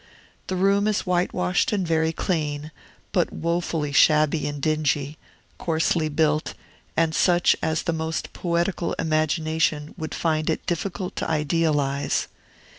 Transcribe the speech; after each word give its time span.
The 0.47 0.55
room 0.55 0.87
is 0.87 1.01
whitewashed 1.05 1.71
and 1.71 1.85
very 1.87 2.11
clean, 2.11 2.71
but 3.11 3.31
wofully 3.31 3.91
shabby 3.91 4.47
and 4.47 4.59
dingy, 4.59 5.19
coarsely 5.59 6.09
built, 6.09 6.55
and 6.97 7.13
such 7.13 7.55
as 7.61 7.83
the 7.83 7.93
most 7.93 8.33
poetical 8.33 8.93
imagination 8.93 9.93
would 9.99 10.15
find 10.15 10.49
it 10.49 10.65
difficult 10.65 11.15
to 11.17 11.29
idealize. 11.29 12.27